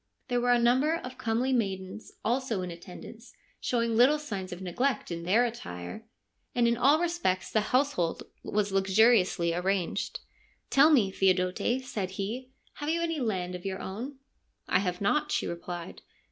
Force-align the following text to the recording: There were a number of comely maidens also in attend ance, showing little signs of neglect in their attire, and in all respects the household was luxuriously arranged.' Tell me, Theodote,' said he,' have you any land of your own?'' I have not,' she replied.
There 0.29 0.41
were 0.41 0.51
a 0.51 0.57
number 0.57 0.95
of 0.95 1.19
comely 1.19 1.53
maidens 1.53 2.11
also 2.25 2.63
in 2.63 2.71
attend 2.71 3.05
ance, 3.05 3.33
showing 3.59 3.95
little 3.95 4.17
signs 4.17 4.51
of 4.51 4.59
neglect 4.59 5.11
in 5.11 5.21
their 5.25 5.45
attire, 5.45 6.07
and 6.55 6.67
in 6.67 6.75
all 6.75 6.99
respects 6.99 7.51
the 7.51 7.61
household 7.69 8.23
was 8.41 8.71
luxuriously 8.71 9.53
arranged.' 9.53 10.19
Tell 10.71 10.89
me, 10.89 11.11
Theodote,' 11.11 11.83
said 11.83 12.11
he,' 12.17 12.49
have 12.77 12.89
you 12.89 12.99
any 12.99 13.19
land 13.19 13.53
of 13.53 13.63
your 13.63 13.79
own?'' 13.79 14.15
I 14.67 14.79
have 14.79 15.01
not,' 15.01 15.31
she 15.31 15.45
replied. 15.45 16.01